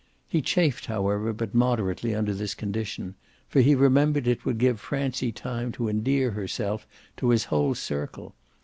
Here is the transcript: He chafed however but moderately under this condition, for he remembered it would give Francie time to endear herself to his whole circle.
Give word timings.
He 0.27 0.41
chafed 0.41 0.87
however 0.87 1.31
but 1.31 1.53
moderately 1.53 2.15
under 2.15 2.33
this 2.33 2.55
condition, 2.55 3.13
for 3.47 3.61
he 3.61 3.75
remembered 3.75 4.25
it 4.25 4.45
would 4.45 4.57
give 4.57 4.79
Francie 4.79 5.31
time 5.31 5.71
to 5.73 5.87
endear 5.87 6.31
herself 6.31 6.87
to 7.17 7.29
his 7.29 7.43
whole 7.45 7.75
circle. 7.75 8.33